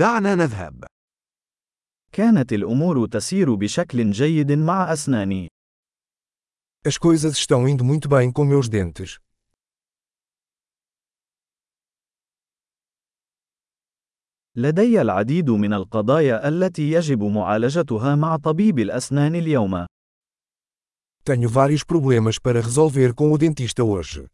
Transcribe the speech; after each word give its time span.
دعنا 0.00 0.34
نذهب. 0.34 0.84
كانت 2.12 2.52
الأمور 2.52 3.06
تسير 3.06 3.54
بشكل 3.54 4.10
جيد 4.10 4.52
مع 4.52 4.92
أسناني. 4.92 5.48
As 6.88 6.96
coisas 6.96 7.36
estão 7.36 7.68
indo 7.68 7.84
muito 7.84 8.08
bem 8.08 8.32
com 8.32 8.44
meus 8.44 8.68
dentes. 8.68 9.18
لدي 14.56 15.00
العديد 15.00 15.50
من 15.50 15.72
القضايا 15.74 16.48
التي 16.48 16.90
يجب 16.90 17.22
معالجتها 17.22 18.14
مع 18.14 18.36
طبيب 18.36 18.78
الأسنان 18.78 19.34
اليوم. 19.34 19.86
Tenho 21.24 21.48
vários 21.48 21.84
problemas 21.84 22.38
para 22.38 22.60
resolver 22.60 23.14
com 23.14 23.32
o 23.32 23.38
dentista 23.38 23.84
hoje. 23.84 24.26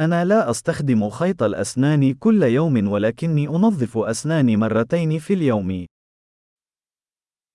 أنا 0.00 0.24
لا 0.24 0.50
أستخدم 0.50 1.10
خيط 1.10 1.42
الأسنان 1.42 2.14
كل 2.14 2.42
يوم 2.42 2.88
ولكني 2.88 3.48
أنظف 3.48 3.98
أسناني 3.98 4.56
مرتين 4.56 5.18
في 5.18 5.34
اليوم. 5.34 5.86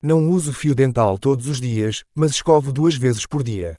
Não 0.05 0.29
uso 0.29 0.51
fio 0.51 0.75
dental 0.75 1.17
todos 1.17 1.47
os 1.47 1.61
dias, 1.61 2.03
mas 2.13 2.31
escovo 2.31 2.73
duas 2.73 2.95
vezes 2.95 3.25
por 3.25 3.41
dia. 3.41 3.77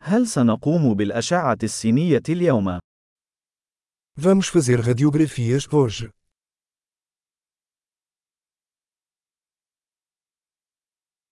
هل 0.00 0.26
سنقوم 0.26 0.94
بالأشعة 0.94 1.58
السينية 1.62 2.22
اليوم؟ 2.28 2.78
Vamos 4.16 4.46
fazer 4.46 4.80
radiografias 4.80 5.66
hoje. 5.72 6.10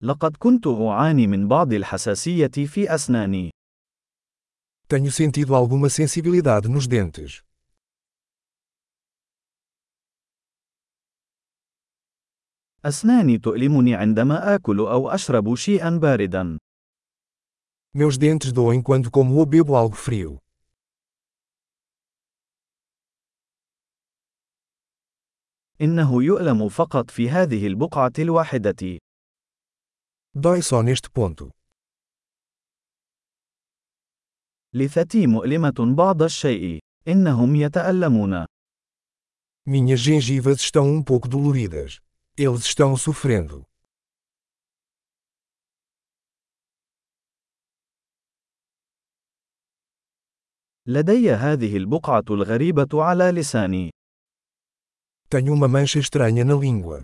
لقد 0.05 0.37
كنت 0.37 0.67
أعاني 0.67 1.27
من 1.27 1.49
بعض 1.49 1.73
الحساسية 1.73 2.67
في 2.67 2.95
أسناني. 2.95 3.51
Tenho 4.89 5.11
sentido 5.11 5.55
alguma 5.55 5.89
sensibilidade 5.89 6.69
nos 6.69 6.87
dentes. 6.89 7.43
أسناني 12.85 13.39
تؤلمني 13.39 13.95
عندما 13.95 14.55
آكل 14.55 14.79
أو 14.81 15.11
أشرب 15.11 15.55
شيئا 15.55 15.99
باردا. 15.99 16.59
Meus 17.95 18.19
dentes 18.19 18.53
doem 18.53 18.83
quando 18.83 19.11
como 19.11 19.37
ou 19.37 19.47
bebo 19.47 19.77
algo 19.77 19.97
frio. 19.97 20.39
إنه 25.81 26.23
يؤلم 26.23 26.69
فقط 26.69 27.11
في 27.11 27.31
هذه 27.31 27.67
البقعة 27.67 28.13
الواحدة. 28.19 28.99
Dói 30.36 30.62
só 30.62 30.82
neste 30.84 31.10
ponto. 31.10 31.52
لثتي 34.74 35.28
مؤلمة 35.28 35.96
بعض 35.96 36.24
الشيء. 36.24 36.80
إنهم 37.08 37.56
يتألمون. 37.56 38.46
Minhas 39.66 40.00
gengivas 40.00 40.62
estão 40.62 40.86
um 40.88 41.04
pouco 41.04 41.28
doloridas. 41.28 42.00
Eles 42.38 42.64
estão 42.66 42.96
sofrendo. 42.98 43.66
لدي 50.86 51.32
هذه 51.32 51.78
البقعة 51.78 52.24
الغريبة 52.30 53.04
على 53.04 53.32
لساني. 53.32 53.92
Tenho 55.30 55.54
uma 55.54 55.68
mancha 55.68 56.00
estranha 56.00 56.46
na 56.46 56.54
língua. 56.54 57.04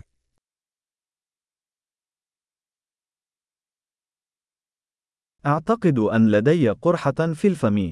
أعتقد 5.49 5.99
أن 5.99 6.31
لدي 6.31 6.69
قرحة 6.69 7.33
في 7.33 7.47
الفم. 7.47 7.91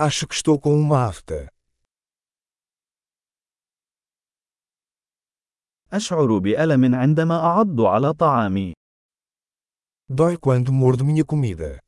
Acho 0.00 0.26
que 0.28 0.34
estou 0.34 0.60
com 0.60 0.74
uma 0.74 1.06
afta. 1.08 1.48
أشعر 5.92 6.38
بألم 6.38 6.94
عندما 6.94 7.34
أعض 7.34 7.80
على 7.80 8.12
طعامي. 8.12 8.72
Dói 10.10 10.36
quando 10.38 10.72
mordo 10.72 11.04
minha 11.04 11.24
comida. 11.24 11.80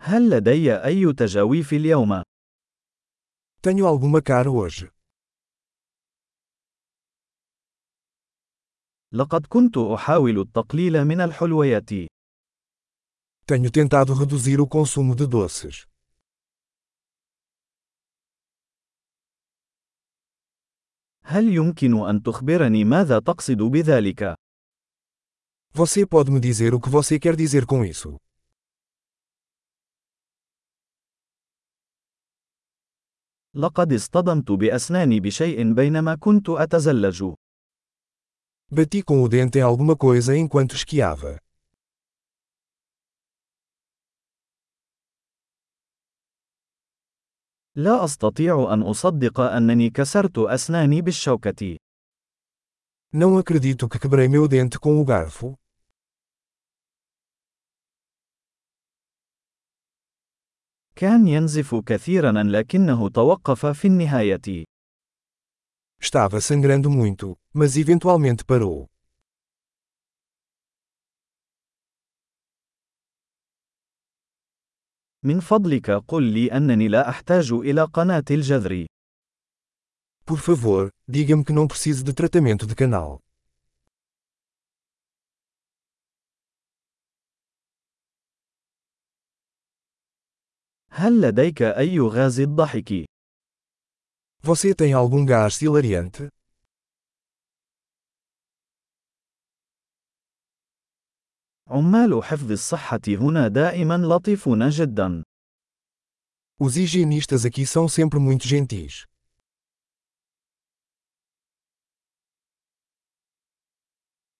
هل 0.00 0.30
لدي 0.30 0.74
أي 0.84 1.12
تجاويف 1.12 1.72
اليوم؟ 1.72 2.22
Tenho 3.62 3.86
alguma 3.86 4.22
cara 4.22 4.50
hoje. 4.50 4.99
لقد 9.12 9.46
كنت 9.46 9.78
أحاول 9.78 10.40
التقليل 10.40 11.04
من 11.04 11.20
الحلويات. 11.20 11.90
Tenho 13.46 13.70
tentado 13.70 14.14
reduzir 14.14 14.60
o 14.60 14.66
consumo 14.66 15.14
de 15.16 15.26
doces. 15.26 15.86
هل 21.22 21.48
يمكن 21.54 22.08
أن 22.08 22.22
تخبرني 22.22 22.84
ماذا 22.84 23.18
تقصد 23.18 23.62
بذلك؟ 23.62 24.34
Você 25.72 26.06
pode 26.06 26.30
me 26.30 26.40
dizer 26.40 26.74
o 26.74 26.80
que 26.80 26.88
você 26.88 27.18
quer 27.18 27.36
dizer 27.36 27.66
com 27.66 27.84
isso? 27.84 28.16
لقد 33.54 33.92
اصطدمت 33.92 34.52
بأسناني 34.52 35.20
بشيء 35.20 35.72
بينما 35.74 36.14
كنت 36.14 36.48
أتزلج. 36.48 37.34
Bati 38.71 39.03
com 39.03 39.21
o 39.21 39.29
dente 39.29 39.59
em 39.59 39.61
alguma 39.61 39.95
coisa 39.95 40.35
enquanto 40.35 40.75
esquiava. 40.75 41.39
لا 47.77 48.03
أستطيع 48.05 48.73
أن 48.73 48.81
أصدق 48.81 49.39
أنني 49.39 49.89
كسرت 49.89 50.37
أسناني 50.37 51.01
بالشوكة. 51.01 51.77
Não 53.13 53.37
acredito 53.37 53.87
que 53.87 53.99
quebrei 53.99 54.27
meu 54.27 54.47
dente 54.47 54.79
com 54.79 55.01
o 55.01 55.05
garfo. 55.05 55.55
كان 60.95 61.27
ينزف 61.27 61.75
كثيرا 61.75 62.43
لكنه 62.43 63.09
توقف 63.09 63.65
في 63.65 63.87
النهاية. 63.87 64.65
Estava 65.99 66.39
sangrando 66.39 66.89
muito, 66.89 67.37
mas 67.53 67.77
eventualmente 67.77 68.45
parou. 68.45 68.89
من 75.23 75.39
فضلك 75.39 75.91
قل 75.91 76.23
لي 76.23 76.51
أنني 76.51 76.87
لا 76.87 77.09
أحتاج 77.09 77.51
إلى 77.51 77.83
قناة 77.83 78.23
الجذر. 78.31 78.85
Por 80.25 80.37
favor, 80.37 80.89
diga-me 81.07 81.43
que 81.43 81.53
não 81.53 81.67
preciso 81.67 82.03
de 82.03 82.13
tratamento 82.13 82.65
de 82.67 82.75
canal. 82.75 83.19
هل 90.91 91.21
لديك 91.21 91.61
أي 91.61 91.99
غاز 91.99 92.39
الضحك؟ 92.39 93.05
Você 94.42 94.74
tem 94.74 94.94
algum 94.94 95.24
gás 95.24 95.60
hilariante? 95.60 96.28
عمال 101.68 102.24
حفظ 102.24 102.50
الصحة 102.52 103.00
هنا 103.08 103.48
دائما 103.48 103.96
لطيفون 103.98 104.68
جدا. 104.68 105.22
Os 106.58 106.76
higienistas 106.76 107.44
aqui 107.44 107.66
são 107.66 107.88
sempre 107.88 108.18
muito 108.18 108.48
gentis. 108.48 109.04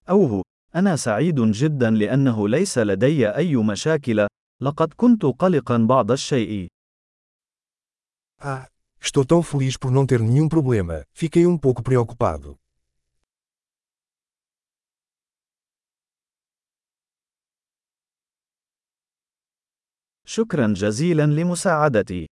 أوه، 0.09 0.43
أنا 0.75 0.95
سعيد 0.95 1.41
جدا 1.41 1.89
لأنه 1.89 2.47
ليس 2.49 2.77
لدي 2.77 3.29
أي 3.29 3.55
مشاكل، 3.55 4.27
لقد 4.61 4.93
كنت 4.93 5.25
قلقا 5.25 5.77
بعض 5.77 6.11
الشيء. 6.11 6.67
Ah, 8.39 8.70
estou 9.00 9.24
tão 9.24 9.42
feliz 9.42 9.76
por 9.76 9.90
não 9.90 10.06
ter 10.06 10.20
nenhum 10.20 10.48
problema, 10.48 11.04
fiquei 11.12 11.46
um 11.46 11.58
pouco 11.58 11.82
preocupado. 11.82 12.58
شكرا 20.28 20.74
جزيلا 20.74 21.26
لمساعدتي. 21.26 22.26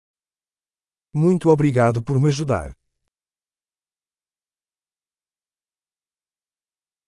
Muito 1.15 1.49
obrigado 1.49 2.01
por 2.01 2.19
me 2.19 2.29
ajudar. 2.29 2.73